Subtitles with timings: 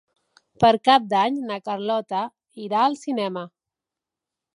[0.61, 2.21] Per Cap d'Any na Carlota
[2.69, 3.45] irà al cinema.